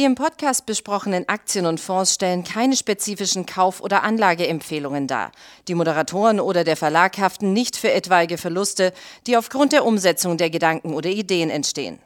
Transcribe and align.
Die 0.00 0.06
im 0.06 0.14
Podcast 0.14 0.64
besprochenen 0.64 1.28
Aktien 1.28 1.66
und 1.66 1.78
Fonds 1.78 2.14
stellen 2.14 2.42
keine 2.42 2.74
spezifischen 2.74 3.44
Kauf- 3.44 3.82
oder 3.82 4.02
Anlageempfehlungen 4.02 5.06
dar. 5.06 5.30
Die 5.68 5.74
Moderatoren 5.74 6.40
oder 6.40 6.64
der 6.64 6.78
Verlag 6.78 7.18
haften 7.18 7.52
nicht 7.52 7.76
für 7.76 7.92
etwaige 7.92 8.38
Verluste, 8.38 8.94
die 9.26 9.36
aufgrund 9.36 9.72
der 9.72 9.84
Umsetzung 9.84 10.38
der 10.38 10.48
Gedanken 10.48 10.94
oder 10.94 11.10
Ideen 11.10 11.50
entstehen. 11.50 11.98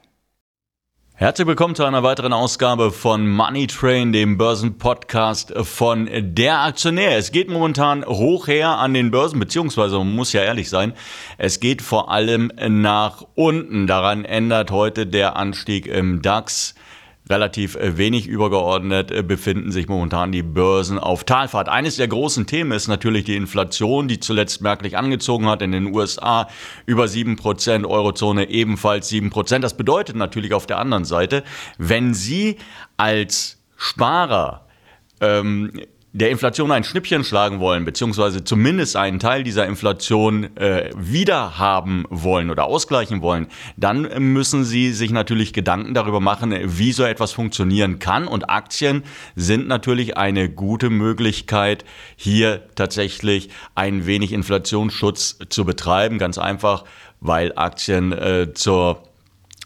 Herzlich 1.15 1.47
willkommen 1.47 1.77
zu 1.77 1.85
einer 1.85 2.03
weiteren 2.03 2.33
Ausgabe 2.33 2.91
von 2.91 3.29
Money 3.29 3.69
Train, 3.69 4.13
dem 4.13 4.39
Börsenpodcast 4.39 5.53
von 5.63 6.11
der 6.13 6.63
Aktionär. 6.63 7.17
Es 7.17 7.31
geht 7.31 7.49
momentan 7.49 8.05
hoch 8.05 8.49
her 8.49 8.71
an 8.71 8.93
den 8.93 9.13
Börsen, 9.13 9.39
beziehungsweise 9.39 9.99
man 9.99 10.13
muss 10.13 10.33
ja 10.33 10.43
ehrlich 10.43 10.69
sein, 10.69 10.95
es 11.39 11.61
geht 11.61 11.81
vor 11.81 12.11
allem 12.11 12.51
nach 12.59 13.25
unten. 13.37 13.87
Daran 13.87 14.25
ändert 14.25 14.73
heute 14.73 15.07
der 15.07 15.37
Anstieg 15.37 15.87
im 15.87 16.23
DAX 16.23 16.75
relativ 17.29 17.75
äh, 17.77 17.97
wenig 17.97 18.27
übergeordnet 18.27 19.11
äh, 19.11 19.23
befinden 19.23 19.73
sich 19.73 19.89
momentan 19.89 20.31
die 20.31 20.43
Börsen 20.43 20.99
auf 20.99 21.25
Talfahrt. 21.25 21.69
Eines 21.69 21.97
der 21.97 22.09
großen 22.09 22.47
Themen 22.47 22.73
ist 22.73 22.89
natürlich 22.89 23.25
die 23.25 23.37
Inflation, 23.37 24.09
die 24.09 24.21
zuletzt 24.21 24.61
merklich 24.61 24.99
angezogen 24.99 25.47
hat 25.47 25.63
in 25.63 25.73
den 25.73 25.95
USA 25.95 26.49
über 26.87 27.05
7%, 27.05 27.87
Eurozone 27.87 28.51
ebenfalls 28.51 29.11
7%. 29.11 29.61
Das 29.61 29.77
bedeutet 29.77 30.17
natürlich 30.17 30.53
auf 30.53 30.67
der 30.67 30.79
anderen 30.79 31.05
Seite, 31.05 31.45
wenn 31.79 32.13
Sie 32.13 32.57
als 32.97 33.63
Sparer 33.77 34.67
ähm, 35.21 35.81
der 36.15 36.31
Inflation 36.31 36.71
ein 36.71 36.85
Schnippchen 36.85 37.25
schlagen 37.25 37.59
wollen, 37.59 37.85
beziehungsweise 37.85 38.45
zumindest 38.45 38.95
einen 38.95 39.19
Teil 39.19 39.43
dieser 39.43 39.67
Inflation 39.67 40.57
äh, 40.57 40.91
wiederhaben 40.97 42.05
wollen 42.09 42.51
oder 42.51 42.67
ausgleichen 42.67 43.21
wollen, 43.21 43.49
dann 43.77 44.03
müssen 44.33 44.65
sie 44.65 44.93
sich 44.93 45.11
natürlich 45.11 45.53
Gedanken 45.53 45.93
darüber 45.93 46.21
machen, 46.21 46.55
wie 46.65 46.93
so 46.93 47.03
etwas 47.03 47.33
funktionieren 47.33 47.99
kann. 47.99 48.29
Und 48.29 48.49
Aktien 48.49 49.03
sind 49.35 49.67
natürlich 49.67 50.17
eine 50.17 50.49
gute 50.49 50.89
Möglichkeit, 50.89 51.85
hier 52.15 52.63
tatsächlich 52.77 53.51
ein 53.75 54.07
wenig 54.07 54.33
Inflationsschutz 54.33 55.39
zu 55.49 55.65
betreiben. 55.65 56.19
Ganz 56.19 56.39
einfach, 56.39 56.85
weil 57.21 57.53
Aktien 57.57 58.13
äh, 58.13 58.55
zur 58.55 59.03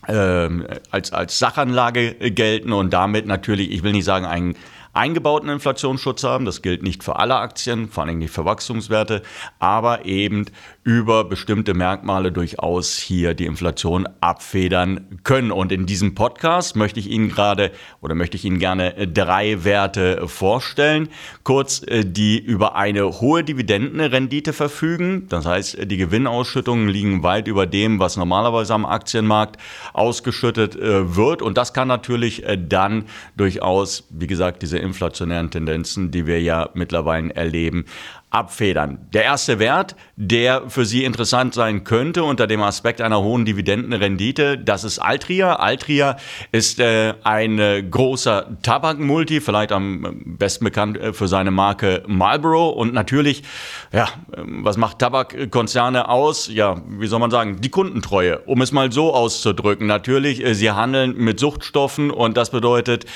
ähm, 0.06 0.66
als, 0.91 1.12
als 1.12 1.38
Sachanlage 1.38 2.14
gelten 2.30 2.72
und 2.72 2.94
damit 2.94 3.26
natürlich, 3.26 3.70
ich 3.70 3.82
will 3.82 3.92
nicht 3.92 4.06
sagen, 4.06 4.24
ein 4.24 4.54
eingebauten 4.98 5.48
Inflationsschutz 5.48 6.24
haben. 6.24 6.44
Das 6.44 6.60
gilt 6.60 6.82
nicht 6.82 7.04
für 7.04 7.16
alle 7.16 7.36
Aktien, 7.36 7.88
vor 7.88 8.04
allem 8.04 8.18
nicht 8.18 8.32
für 8.34 8.44
Wachstumswerte, 8.44 9.22
aber 9.58 10.04
eben 10.04 10.46
über 10.89 11.25
bestimmte 11.25 11.75
Merkmale 11.75 12.33
durchaus 12.33 12.97
hier 12.97 13.34
die 13.34 13.44
Inflation 13.44 14.08
abfedern 14.22 15.20
können. 15.22 15.53
Und 15.53 15.70
in 15.70 15.84
diesem 15.84 16.14
Podcast 16.14 16.77
möchte 16.77 16.98
ich 16.98 17.11
Ihnen 17.11 17.28
gerade 17.28 17.72
oder 18.00 18.14
möchte 18.14 18.39
ich 18.39 18.47
Ihnen 18.47 18.58
gerne 18.58 19.06
drei 19.06 19.64
Werte 19.64 20.27
vorstellen. 20.27 21.11
Kurz, 21.44 21.83
äh, 21.83 22.06
die 22.06 22.39
über 22.39 22.75
eine 22.75 23.20
hohe 23.20 23.44
Dividendenrendite 23.44 24.55
verfügen. 24.55 25.27
Das 25.28 25.44
heißt, 25.44 25.77
die 25.91 25.98
Gewinnausschüttungen 25.98 26.89
liegen 26.89 27.22
weit 27.22 27.48
über 27.48 27.66
dem, 27.66 28.00
was 28.00 28.16
normalerweise 28.16 28.72
am 28.72 28.86
Aktienmarkt 28.86 29.59
ausgeschüttet 29.92 30.75
äh, 30.75 31.14
wird. 31.14 31.42
Und 31.42 31.59
das 31.59 31.75
kann 31.75 31.89
natürlich 31.89 32.47
äh, 32.47 32.56
dann 32.56 33.05
durchaus, 33.36 34.05
wie 34.09 34.27
gesagt, 34.27 34.62
diese 34.62 34.78
inflationären 34.78 35.50
Tendenzen, 35.50 36.11
die 36.11 36.25
wir 36.25 36.41
ja 36.41 36.70
mittlerweile 36.72 37.34
erleben, 37.34 37.84
abfedern. 38.30 38.98
Der 39.14 39.24
erste 39.24 39.58
Wert, 39.58 39.96
der 40.16 40.68
für 40.68 40.84
Sie 40.84 41.04
interessant 41.04 41.54
sein 41.54 41.84
könnte 41.84 42.24
unter 42.24 42.46
dem 42.46 42.60
Aspekt 42.60 43.00
einer 43.00 43.22
hohen 43.22 43.46
Dividendenrendite, 43.46 44.58
das 44.58 44.84
ist 44.84 44.98
Altria. 44.98 45.56
Altria 45.56 46.16
ist 46.53 46.78
äh, 46.78 47.14
ein 47.25 47.58
äh, 47.58 47.82
großer 47.82 48.58
Tabakmulti, 48.62 49.41
vielleicht 49.41 49.72
am 49.72 50.36
besten 50.38 50.66
bekannt 50.66 50.98
äh, 50.98 51.14
für 51.14 51.26
seine 51.26 51.50
Marke 51.50 52.03
Marlboro 52.06 52.69
und 52.69 52.92
natürlich, 52.92 53.44
ja, 53.92 54.08
ähm, 54.36 54.62
was 54.62 54.76
macht 54.76 54.98
Tabakkonzerne 54.98 56.10
aus? 56.10 56.48
Ja, 56.53 56.82
wie 56.86 57.06
soll 57.06 57.20
man 57.20 57.30
sagen, 57.30 57.62
die 57.62 57.70
Kundentreue, 57.70 58.41
um 58.41 58.60
es 58.60 58.72
mal 58.72 58.92
so 58.92 59.14
auszudrücken. 59.14 59.86
Natürlich, 59.86 60.44
äh, 60.44 60.54
sie 60.54 60.70
handeln 60.70 61.16
mit 61.16 61.41
Suchtstoffen 61.41 62.10
und 62.10 62.36
das 62.36 62.50
bedeutet, 62.50 63.06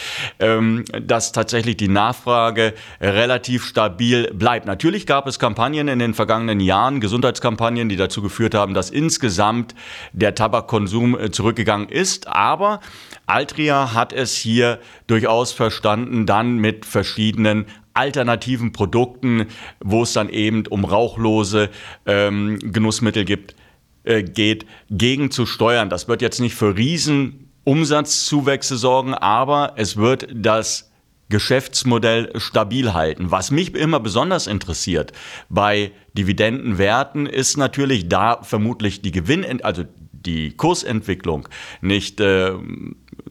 ähm, 0.41 0.87
dass 1.03 1.33
tatsächlich 1.33 1.77
die 1.77 1.89
Nachfrage 1.89 2.73
relativ 2.99 3.67
stabil 3.67 4.33
bleibt. 4.33 4.65
Natürlich 4.65 5.02
Natürlich 5.03 5.17
gab 5.17 5.27
es 5.27 5.41
Kampagnen 5.41 5.89
in 5.89 5.99
den 5.99 6.15
vergangenen 6.15 6.61
Jahren, 6.61 7.01
Gesundheitskampagnen, 7.01 7.89
die 7.89 7.97
dazu 7.97 8.23
geführt 8.23 8.55
haben, 8.55 8.73
dass 8.73 8.89
insgesamt 8.89 9.75
der 10.13 10.37
Tabakkonsum 10.37 11.19
äh, 11.19 11.33
zurückgegangen 11.33 11.89
ist. 11.89 12.29
Aber 12.29 12.79
Altria 13.27 13.95
hat 13.95 14.13
es 14.13 14.37
hier 14.37 14.79
durchaus 15.09 15.51
verstanden, 15.51 16.25
dann 16.25 16.59
mit 16.59 16.87
verschiedenen 16.87 17.67
alternativen 17.95 18.71
Produkten, 18.71 19.47
wo 19.81 20.05
es 20.05 20.13
dann 20.13 20.29
eben 20.29 20.69
um 20.69 20.85
rauchlose 20.85 21.71
ähm, 22.07 22.61
Genussmittel 22.61 23.25
gibt, 23.25 23.57
äh, 24.05 24.23
geht, 24.23 24.67
gegenzusteuern. 24.89 25.91
Das 25.91 26.07
wird 26.07 26.23
jetzt 26.23 26.39
nicht 26.39 26.55
für 26.55 26.77
Riesenumsatzzuwächse 26.77 28.77
sorgen, 28.77 29.15
aber 29.15 29.73
es 29.75 29.97
wird 29.97 30.29
das 30.33 30.92
Geschäftsmodell 31.33 32.31
stabil 32.37 32.93
halten. 32.93 33.31
Was 33.31 33.51
mich 33.51 33.75
immer 33.75 33.99
besonders 34.01 34.47
interessiert 34.47 35.13
bei 35.49 35.91
Dividendenwerten 36.13 37.25
ist 37.25 37.57
natürlich 37.57 38.09
da 38.09 38.43
vermutlich 38.43 39.01
die 39.01 39.13
Gewinn, 39.13 39.63
also 39.65 39.85
die 40.13 40.53
Kursentwicklung 40.53 41.49
nicht 41.81 42.21
äh, 42.21 42.53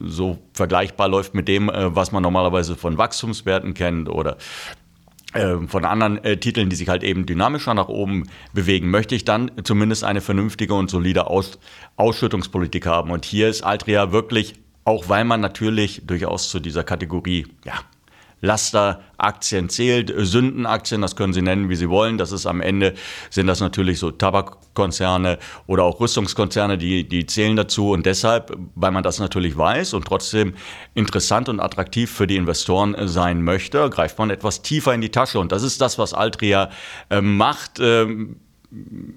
so 0.00 0.38
vergleichbar 0.52 1.08
läuft 1.08 1.34
mit 1.34 1.46
dem, 1.46 1.68
äh, 1.68 1.94
was 1.94 2.10
man 2.10 2.24
normalerweise 2.24 2.76
von 2.76 2.98
Wachstumswerten 2.98 3.72
kennt 3.72 4.08
oder 4.08 4.36
äh, 5.32 5.56
von 5.68 5.84
anderen 5.84 6.22
äh, 6.24 6.36
Titeln, 6.38 6.70
die 6.70 6.76
sich 6.76 6.88
halt 6.88 7.04
eben 7.04 7.24
dynamischer 7.24 7.72
nach 7.72 7.88
oben 7.88 8.24
bewegen, 8.52 8.90
möchte 8.90 9.14
ich 9.14 9.24
dann 9.24 9.52
zumindest 9.62 10.02
eine 10.02 10.20
vernünftige 10.20 10.74
und 10.74 10.90
solide 10.90 11.28
Aus 11.28 11.60
Ausschüttungspolitik 11.94 12.84
haben. 12.84 13.12
Und 13.12 13.24
hier 13.24 13.48
ist 13.48 13.62
Altria 13.62 14.10
wirklich, 14.10 14.54
auch 14.84 15.08
weil 15.08 15.24
man 15.24 15.40
natürlich 15.40 16.02
durchaus 16.04 16.50
zu 16.50 16.58
dieser 16.58 16.82
Kategorie, 16.82 17.46
ja, 17.64 17.74
Lasteraktien 18.42 19.68
zählt, 19.68 20.12
Sündenaktien, 20.14 21.00
das 21.00 21.16
können 21.16 21.32
Sie 21.32 21.42
nennen, 21.42 21.68
wie 21.68 21.76
Sie 21.76 21.88
wollen. 21.88 22.18
Das 22.18 22.32
ist 22.32 22.44
am 22.44 22.60
Ende, 22.60 22.94
sind 23.30 23.46
das 23.46 23.60
natürlich 23.60 24.00
so 24.00 24.10
Tabakkonzerne 24.10 25.38
oder 25.68 25.84
auch 25.84 26.00
Rüstungskonzerne, 26.00 26.76
die, 26.76 27.08
die 27.08 27.24
zählen 27.24 27.56
dazu. 27.56 27.92
Und 27.92 28.04
deshalb, 28.04 28.54
weil 28.74 28.90
man 28.90 29.04
das 29.04 29.20
natürlich 29.20 29.56
weiß 29.56 29.94
und 29.94 30.04
trotzdem 30.04 30.54
interessant 30.94 31.48
und 31.48 31.60
attraktiv 31.60 32.10
für 32.10 32.26
die 32.26 32.36
Investoren 32.36 32.96
sein 33.06 33.42
möchte, 33.42 33.88
greift 33.88 34.18
man 34.18 34.30
etwas 34.30 34.62
tiefer 34.62 34.92
in 34.92 35.00
die 35.00 35.10
Tasche. 35.10 35.38
Und 35.38 35.52
das 35.52 35.62
ist 35.62 35.80
das, 35.80 35.98
was 35.98 36.12
Altria 36.12 36.70
äh, 37.10 37.20
macht. 37.20 37.78
Äh, 37.78 38.06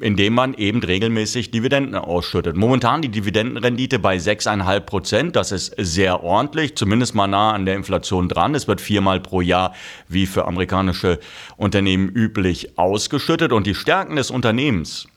indem 0.02 0.34
man 0.34 0.54
eben 0.54 0.84
regelmäßig 0.84 1.50
Dividenden 1.50 1.96
ausschüttet. 1.96 2.58
Momentan 2.58 3.02
die 3.02 3.10
Dividendenrendite 3.10 4.00
bei 4.00 4.18
6,5 4.18 4.80
Prozent. 4.82 5.36
Das 5.36 5.54
ist 5.54 5.74
sehr 5.78 6.24
ordentlich, 6.24 6.76
zumindest 6.76 7.16
mal 7.16 7.28
nah 7.28 7.54
an 7.54 7.66
der 7.66 7.76
Inflation 7.76 8.28
dran. 8.28 8.54
Es 8.54 8.68
wird 8.68 8.82
viermal 8.82 9.22
pro 9.22 9.40
Jahr 9.40 9.74
wie 10.10 10.26
für 10.26 10.46
amerikanische 10.46 11.20
Unternehmen 11.56 12.10
üblich 12.10 12.78
ausgeschüttet. 12.78 13.54
Und 13.54 13.66
die 13.66 13.76
Stärken 13.76 14.18
des 14.18 14.30
Unternehmens 14.30 15.08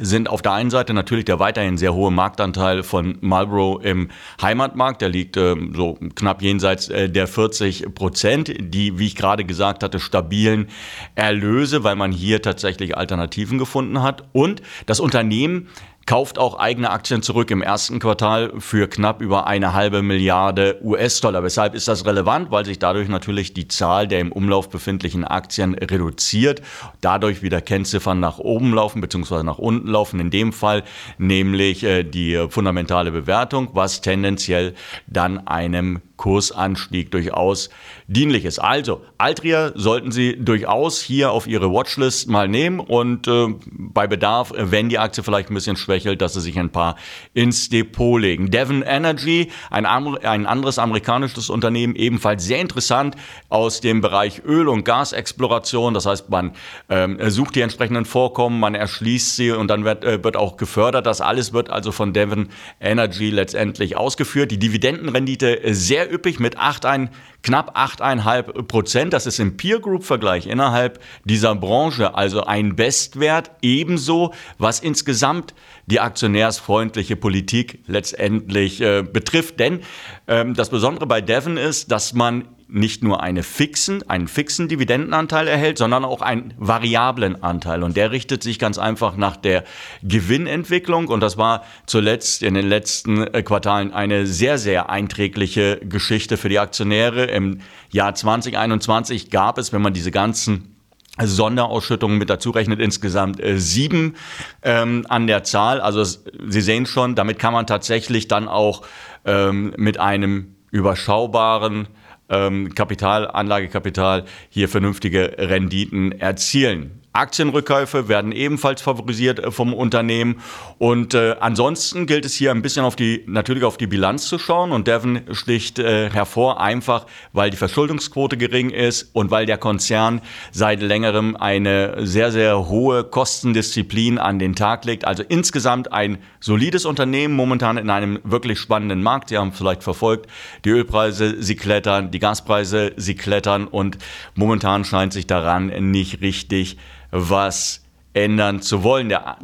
sind 0.00 0.28
auf 0.28 0.42
der 0.42 0.52
einen 0.52 0.70
Seite 0.70 0.94
natürlich 0.94 1.24
der 1.24 1.38
weiterhin 1.38 1.76
sehr 1.76 1.94
hohe 1.94 2.10
Marktanteil 2.10 2.82
von 2.82 3.18
Marlboro 3.20 3.78
im 3.80 4.08
Heimatmarkt. 4.40 5.02
Der 5.02 5.08
liegt 5.08 5.36
äh, 5.36 5.56
so 5.74 5.98
knapp 6.14 6.40
jenseits 6.40 6.88
äh, 6.88 7.08
der 7.08 7.26
40 7.26 7.94
Prozent. 7.94 8.52
Die, 8.58 8.98
wie 8.98 9.06
ich 9.06 9.16
gerade 9.16 9.44
gesagt 9.44 9.82
hatte, 9.82 9.98
stabilen 9.98 10.68
Erlöse, 11.14 11.84
weil 11.84 11.96
man 11.96 12.12
hier 12.12 12.42
tatsächlich 12.42 12.96
Alternativen 12.96 13.58
gefunden 13.58 14.02
hat. 14.02 14.24
Und 14.32 14.62
das 14.86 15.00
Unternehmen 15.00 15.68
kauft 16.06 16.38
auch 16.38 16.58
eigene 16.58 16.90
Aktien 16.90 17.22
zurück 17.22 17.50
im 17.50 17.62
ersten 17.62 17.98
Quartal 17.98 18.52
für 18.58 18.88
knapp 18.88 19.20
über 19.20 19.46
eine 19.46 19.72
halbe 19.72 20.02
Milliarde 20.02 20.78
US-Dollar. 20.82 21.42
Weshalb 21.42 21.74
ist 21.74 21.88
das 21.88 22.04
relevant? 22.06 22.50
Weil 22.50 22.64
sich 22.64 22.78
dadurch 22.78 23.08
natürlich 23.08 23.54
die 23.54 23.68
Zahl 23.68 24.08
der 24.08 24.20
im 24.20 24.32
Umlauf 24.32 24.68
befindlichen 24.68 25.24
Aktien 25.24 25.74
reduziert, 25.74 26.62
dadurch 27.00 27.42
wieder 27.42 27.60
Kennziffern 27.60 28.20
nach 28.20 28.38
oben 28.38 28.74
laufen 28.74 29.00
bzw. 29.00 29.42
nach 29.42 29.58
unten 29.58 29.88
laufen. 29.88 30.20
In 30.20 30.30
dem 30.30 30.52
Fall 30.52 30.82
nämlich 31.18 31.84
äh, 31.84 32.02
die 32.02 32.46
fundamentale 32.48 33.12
Bewertung, 33.12 33.70
was 33.72 34.00
tendenziell 34.00 34.74
dann 35.06 35.46
einem 35.46 36.00
Kursanstieg 36.22 37.10
durchaus 37.10 37.68
dienlich 38.06 38.44
ist. 38.44 38.60
Also, 38.60 39.02
Altria 39.18 39.72
sollten 39.74 40.12
Sie 40.12 40.36
durchaus 40.38 41.00
hier 41.00 41.32
auf 41.32 41.48
Ihre 41.48 41.72
Watchlist 41.72 42.28
mal 42.28 42.46
nehmen 42.46 42.78
und 42.78 43.26
äh, 43.26 43.48
bei 43.66 44.06
Bedarf, 44.06 44.52
wenn 44.56 44.88
die 44.88 45.00
Aktie 45.00 45.24
vielleicht 45.24 45.50
ein 45.50 45.54
bisschen 45.54 45.76
schwächelt, 45.76 46.22
dass 46.22 46.34
Sie 46.34 46.40
sich 46.40 46.56
ein 46.60 46.70
paar 46.70 46.94
ins 47.34 47.70
Depot 47.70 48.20
legen. 48.20 48.52
Devon 48.52 48.82
Energy, 48.82 49.50
ein, 49.70 49.84
ein 49.84 50.46
anderes 50.46 50.78
amerikanisches 50.78 51.50
Unternehmen, 51.50 51.96
ebenfalls 51.96 52.44
sehr 52.44 52.60
interessant 52.60 53.16
aus 53.48 53.80
dem 53.80 54.00
Bereich 54.00 54.42
Öl- 54.46 54.68
und 54.68 54.84
Gasexploration. 54.84 55.92
Das 55.92 56.06
heißt, 56.06 56.30
man 56.30 56.52
ähm, 56.88 57.18
sucht 57.30 57.56
die 57.56 57.62
entsprechenden 57.62 58.04
Vorkommen, 58.04 58.60
man 58.60 58.76
erschließt 58.76 59.34
sie 59.34 59.50
und 59.50 59.66
dann 59.66 59.84
wird, 59.84 60.04
äh, 60.04 60.22
wird 60.22 60.36
auch 60.36 60.56
gefördert. 60.56 61.04
Das 61.04 61.20
alles 61.20 61.52
wird 61.52 61.68
also 61.68 61.90
von 61.90 62.12
Devon 62.12 62.50
Energy 62.80 63.30
letztendlich 63.30 63.96
ausgeführt. 63.96 64.52
Die 64.52 64.58
Dividendenrendite 64.58 65.58
sehr 65.74 66.11
üppig 66.12 66.38
mit 66.38 66.58
8, 66.58 66.84
ein, 66.84 67.10
knapp 67.42 67.76
8,5 67.76 68.62
Prozent. 68.64 69.12
Das 69.12 69.26
ist 69.26 69.40
im 69.40 69.56
Peer 69.56 69.80
Group 69.80 70.04
Vergleich 70.04 70.46
innerhalb 70.46 71.00
dieser 71.24 71.54
Branche 71.54 72.14
also 72.14 72.44
ein 72.44 72.76
Bestwert. 72.76 73.50
Ebenso, 73.62 74.32
was 74.58 74.80
insgesamt 74.80 75.54
die 75.86 76.00
aktionärsfreundliche 76.00 77.16
Politik 77.16 77.80
letztendlich 77.86 78.80
äh, 78.80 79.02
betrifft. 79.02 79.58
Denn 79.58 79.80
ähm, 80.28 80.54
das 80.54 80.70
Besondere 80.70 81.06
bei 81.06 81.20
Devon 81.20 81.56
ist, 81.56 81.90
dass 81.90 82.12
man 82.12 82.46
nicht 82.72 83.04
nur 83.04 83.22
eine 83.22 83.42
fixen, 83.42 84.08
einen 84.08 84.28
fixen 84.28 84.66
Dividendenanteil 84.66 85.46
erhält, 85.46 85.76
sondern 85.76 86.04
auch 86.04 86.22
einen 86.22 86.54
variablen 86.56 87.42
Anteil. 87.42 87.82
Und 87.82 87.96
der 87.96 88.10
richtet 88.10 88.42
sich 88.42 88.58
ganz 88.58 88.78
einfach 88.78 89.16
nach 89.16 89.36
der 89.36 89.64
Gewinnentwicklung. 90.02 91.08
Und 91.08 91.20
das 91.20 91.36
war 91.36 91.64
zuletzt 91.86 92.42
in 92.42 92.54
den 92.54 92.66
letzten 92.66 93.26
äh, 93.26 93.42
Quartalen 93.42 93.92
eine 93.92 94.26
sehr, 94.26 94.56
sehr 94.56 94.88
einträgliche 94.88 95.80
Geschichte 95.84 96.38
für 96.38 96.48
die 96.48 96.58
Aktionäre. 96.58 97.26
Im 97.26 97.60
Jahr 97.90 98.14
2021 98.14 99.30
gab 99.30 99.58
es, 99.58 99.72
wenn 99.74 99.82
man 99.82 99.92
diese 99.92 100.10
ganzen 100.10 100.74
Sonderausschüttungen 101.20 102.16
mit 102.16 102.30
dazu 102.30 102.50
rechnet, 102.50 102.80
insgesamt 102.80 103.38
äh, 103.38 103.58
sieben 103.58 104.16
ähm, 104.62 105.04
an 105.10 105.26
der 105.26 105.44
Zahl. 105.44 105.82
Also 105.82 106.04
Sie 106.04 106.60
sehen 106.62 106.86
schon, 106.86 107.16
damit 107.16 107.38
kann 107.38 107.52
man 107.52 107.66
tatsächlich 107.66 108.28
dann 108.28 108.48
auch 108.48 108.82
ähm, 109.26 109.74
mit 109.76 110.00
einem 110.00 110.54
überschaubaren 110.70 111.86
ähm, 112.32 112.74
Kapital, 112.74 113.30
Anlagekapital 113.30 114.24
hier 114.48 114.68
vernünftige 114.68 115.36
Renditen 115.38 116.12
erzielen. 116.12 117.01
Aktienrückkäufe 117.12 118.08
werden 118.08 118.32
ebenfalls 118.32 118.80
favorisiert 118.80 119.38
äh, 119.38 119.50
vom 119.50 119.74
Unternehmen. 119.74 120.40
Und 120.78 121.14
äh, 121.14 121.36
ansonsten 121.40 122.06
gilt 122.06 122.24
es 122.24 122.34
hier 122.34 122.50
ein 122.50 122.62
bisschen 122.62 122.84
auf 122.84 122.96
die, 122.96 123.24
natürlich 123.26 123.64
auf 123.64 123.76
die 123.76 123.86
Bilanz 123.86 124.26
zu 124.26 124.38
schauen. 124.38 124.72
Und 124.72 124.88
Devon 124.88 125.22
sticht 125.32 125.78
äh, 125.78 126.10
hervor, 126.10 126.60
einfach 126.60 127.06
weil 127.32 127.50
die 127.50 127.56
Verschuldungsquote 127.56 128.36
gering 128.36 128.70
ist 128.70 129.10
und 129.12 129.30
weil 129.30 129.46
der 129.46 129.58
Konzern 129.58 130.22
seit 130.52 130.80
längerem 130.80 131.36
eine 131.36 132.06
sehr, 132.06 132.32
sehr 132.32 132.68
hohe 132.68 133.04
Kostendisziplin 133.04 134.18
an 134.18 134.38
den 134.38 134.54
Tag 134.54 134.84
legt. 134.84 135.04
Also 135.04 135.22
insgesamt 135.22 135.92
ein 135.92 136.18
solides 136.40 136.86
Unternehmen, 136.86 137.34
momentan 137.34 137.76
in 137.76 137.90
einem 137.90 138.20
wirklich 138.24 138.58
spannenden 138.58 139.02
Markt. 139.02 139.28
Sie 139.28 139.36
haben 139.36 139.52
vielleicht 139.52 139.82
verfolgt, 139.82 140.28
die 140.64 140.70
Ölpreise, 140.70 141.42
sie 141.42 141.56
klettern, 141.56 142.10
die 142.10 142.18
Gaspreise, 142.18 142.92
sie 142.96 143.14
klettern 143.14 143.66
und 143.66 143.98
momentan 144.34 144.84
scheint 144.84 145.12
sich 145.12 145.26
daran 145.26 145.66
nicht 145.90 146.20
richtig 146.20 146.78
was 147.12 147.84
ändern 148.14 148.60
zu 148.60 148.82
wollen. 148.82 149.08
Der, 149.08 149.38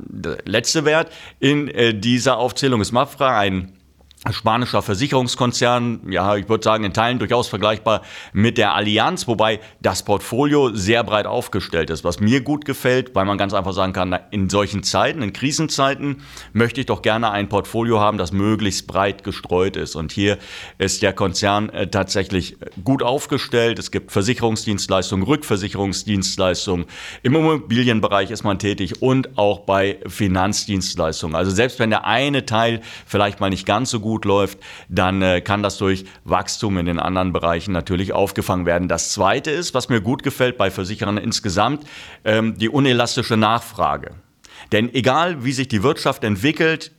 letzte 0.44 0.85
Wert 0.85 1.12
in 1.38 1.69
äh, 1.69 1.94
dieser 1.94 2.38
Aufzählung 2.38 2.81
ist 2.81 2.93
Mafra, 2.93 3.38
ein 3.38 3.78
spanischer 4.31 4.82
Versicherungskonzern, 4.82 6.11
ja, 6.11 6.37
ich 6.37 6.49
würde 6.49 6.65
sagen, 6.65 6.85
in 6.85 6.93
Teilen 6.93 7.19
durchaus 7.19 7.49
vergleichbar 7.49 8.03
mit 8.32 8.59
der 8.59 8.75
Allianz, 8.75 9.29
wobei 9.29 9.61
das 9.81 10.03
Portfolio 10.03 10.75
sehr 10.75 11.05
breit 11.05 11.26
aufgestellt 11.26 11.88
ist, 11.91 12.03
was 12.03 12.19
mir 12.19 12.41
gut 12.41 12.65
gefällt, 12.65 13.15
weil 13.15 13.25
man 13.25 13.38
ganz 13.38 13.55
einfach 13.55 13.73
sagen 13.73 13.93
kann, 13.93 14.19
in 14.31 14.50
solchen 14.50 14.82
Zeiten, 14.82 15.23
in 15.23 15.32
Krisenzeiten, 15.32 16.23
möchte 16.53 16.81
ich 16.81 16.87
doch 16.87 17.03
gerne 17.03 17.31
ein 17.31 17.49
Portfolio 17.49 18.00
haben, 18.00 18.19
das 18.19 18.32
möglichst 18.32 18.88
breit 18.88 19.23
gestreut 19.23 19.76
ist. 19.76 19.94
Und 19.94 20.11
hier 20.11 20.38
ist 20.79 21.03
der 21.03 21.12
Konzern 21.12 21.69
äh, 21.70 21.87
tatsächlich 21.88 22.56
gut 22.82 23.05
aufgestellt. 23.05 23.79
Es 23.79 23.93
gibt 23.93 24.11
Versicherungsdienstleistungen, 24.11 25.25
Rückversicherungsdienstleistungen. 25.25 26.87
Im 27.23 27.37
Immobilienbereich 27.37 28.31
ist 28.32 28.43
man 28.43 28.59
tätig 28.59 29.00
und 29.00 29.38
auch 29.38 29.61
bei 29.61 30.00
Finanzdienstleistungen. 30.06 31.37
Also 31.37 31.53
selbst 31.53 31.79
wenn 31.79 31.91
der 31.91 32.05
eine 32.05 32.47
Teil 32.47 32.81
vielleicht 33.06 33.38
mal 33.38 33.50
nicht 33.50 33.65
ganz 33.65 33.91
so 33.91 34.00
gut 34.00 34.07
gut 34.08 34.25
läuft, 34.25 34.58
dann 34.88 35.20
äh, 35.20 35.43
kann 35.43 35.62
das 35.62 35.76
durch 35.76 36.06
Wachstum 36.25 36.78
in 36.78 36.87
den 36.87 36.99
anderen 36.99 37.34
Bereichen 37.34 37.72
natürlich 37.72 38.14
aufgefangen 38.14 38.64
werden. 38.64 38.88
Das 38.88 39.12
Zweite 39.12 39.50
ist, 39.50 39.75
was 39.75 39.90
mir 39.90 40.00
gut 40.00 40.22
gefällt 40.22 40.56
bei 40.56 40.70
Versicherern 40.70 41.19
insgesamt, 41.19 41.84
ähm, 42.25 42.56
die 42.56 42.70
unelastische 42.70 43.37
Nachfrage. 43.37 44.12
Denn 44.72 44.94
egal, 44.94 45.44
wie 45.44 45.52
sich 45.52 45.69
die 45.69 45.82
Wirtschaft 45.82 46.25
entwickelt, 46.25 46.93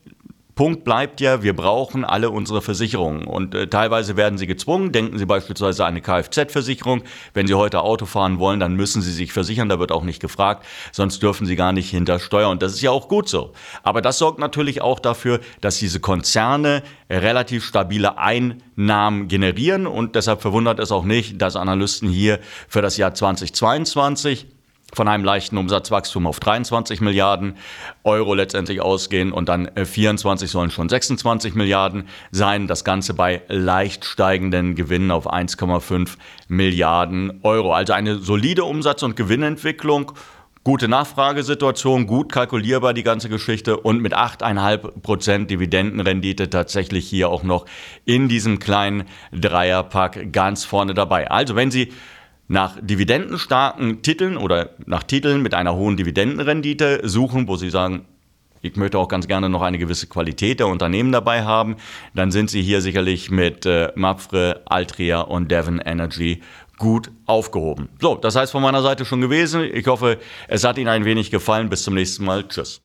Punkt 0.60 0.84
bleibt 0.84 1.22
ja, 1.22 1.42
wir 1.42 1.56
brauchen 1.56 2.04
alle 2.04 2.32
unsere 2.32 2.62
Versicherungen. 2.62 3.26
Und 3.26 3.56
äh, 3.56 3.68
teilweise 3.68 4.18
werden 4.18 4.38
sie 4.38 4.46
gezwungen. 4.46 4.92
Denken 4.92 5.18
Sie 5.18 5.26
beispielsweise 5.26 5.86
an 5.86 5.92
eine 5.92 6.02
Kfz-Versicherung. 6.02 7.04
Wenn 7.34 7.48
Sie 7.48 7.54
heute 7.54 7.80
Auto 7.80 8.06
fahren 8.06 8.40
wollen, 8.40 8.60
dann 8.60 8.76
müssen 8.76 9.02
Sie 9.02 9.14
sich 9.14 9.32
versichern. 9.32 9.70
Da 9.70 9.80
wird 9.80 9.94
auch 9.94 10.04
nicht 10.04 10.20
gefragt. 10.20 10.66
Sonst 10.92 11.24
dürfen 11.24 11.48
Sie 11.48 11.56
gar 11.56 11.72
nicht 11.72 11.92
hintersteuern. 11.92 12.52
Und 12.52 12.62
das 12.62 12.74
ist 12.74 12.82
ja 12.82 12.92
auch 12.92 13.08
gut 13.08 13.30
so. 13.30 13.54
Aber 13.84 14.02
das 14.02 14.18
sorgt 14.18 14.38
natürlich 14.38 14.82
auch 14.82 15.00
dafür, 15.00 15.40
dass 15.62 15.78
diese 15.78 16.02
Konzerne 16.02 16.84
relativ 17.10 17.64
stabile 17.64 18.18
Einnahmen 18.18 19.30
generieren. 19.30 19.88
Und 19.88 20.16
deshalb 20.16 20.42
verwundert 20.42 20.80
es 20.80 20.92
auch 20.92 21.06
nicht, 21.06 21.42
dass 21.42 21.56
Analysten 21.56 22.10
hier 22.10 22.38
für 22.68 22.82
das 22.82 22.98
Jahr 22.98 23.14
2022 23.14 24.46
von 24.94 25.08
einem 25.08 25.24
leichten 25.24 25.58
Umsatzwachstum 25.58 26.28
auf 26.28 26.40
23 26.40 27.02
Milliarden 27.02 27.56
Euro 28.04 28.34
letztendlich 28.34 28.82
ausgehen 28.82 29.32
und 29.32 29.50
dann 29.50 29.70
24 29.76 30.48
äh, 30.48 30.52
sollen 30.52 30.72
schon 30.72 30.90
26 30.90 31.56
Milliarden 31.56 32.06
sein. 32.32 32.68
Das 32.68 32.84
Ganze 32.84 33.14
bei 33.14 33.42
leicht 33.48 34.06
steigenden 34.06 34.76
Gewinnen 34.76 35.12
auf 35.12 35.32
1,5 35.32 36.18
Milliarden 36.48 37.40
Euro. 37.44 37.74
Also 37.74 37.94
eine 37.94 38.20
solide 38.20 38.64
Umsatz- 38.64 39.04
und 39.04 39.16
Gewinnentwicklung. 39.16 40.14
Gute 40.66 40.90
Nachfragesituation, 40.90 42.06
gut 42.06 42.32
kalkulierbar 42.32 42.94
die 42.94 43.04
ganze 43.04 43.30
Geschichte 43.30 43.78
und 43.78 44.02
mit 44.02 44.14
8,5 44.14 45.02
Prozent 45.02 45.50
Dividendenrendite 45.50 46.50
tatsächlich 46.50 47.08
hier 47.08 47.30
auch 47.30 47.44
noch 47.44 47.66
in 48.04 48.28
diesem 48.28 48.60
kleinen 48.60 49.06
Dreierpack 49.32 50.34
ganz 50.34 50.66
vorne 50.66 50.94
dabei. 50.94 51.32
Also 51.32 51.56
wenn 51.56 51.72
Sie 51.72 51.94
nach 52.50 52.78
dividendenstarken 52.82 54.02
Titeln 54.02 54.36
oder 54.36 54.72
nach 54.86 55.04
Titeln 55.04 55.42
mit 55.42 55.54
einer 55.54 55.76
hohen 55.76 55.96
Dividendenrendite 55.96 57.08
suchen, 57.08 57.48
wo 57.48 57.56
Sie 57.56 57.70
sagen, 57.70 58.06
ich 58.62 58.76
möchte 58.76 58.98
auch 58.98 59.08
ganz 59.08 59.28
gerne 59.28 59.48
noch 59.48 59.62
eine 59.62 59.78
gewisse 59.78 60.08
Qualität 60.08 60.60
der 60.60 60.68
Unternehmen 60.68 61.14
dabei 61.14 61.44
haben, 61.44 61.78
dann 62.14 62.32
sind 62.32 62.50
Sie 62.50 62.62
hier 62.62 62.82
sicherlich 62.82 63.32
mit 63.32 63.66
äh, 63.66 63.94
Mapfre, 63.96 64.64
Altria 64.66 65.22
und 65.22 65.50
Devon 65.50 65.80
Energy 65.80 66.42
gut 66.78 67.12
aufgehoben. 67.26 67.90
So, 68.02 68.16
das 68.16 68.36
heißt 68.36 68.52
von 68.52 68.64
meiner 68.64 68.82
Seite 68.82 69.06
schon 69.06 69.22
gewesen. 69.22 69.64
Ich 69.64 69.88
hoffe, 69.88 70.18
es 70.48 70.64
hat 70.64 70.78
Ihnen 70.78 70.90
ein 70.90 71.06
wenig 71.06 71.30
gefallen. 71.30 71.70
Bis 71.70 71.84
zum 71.84 71.94
nächsten 71.94 72.26
Mal. 72.26 72.48
Tschüss. 72.48 72.82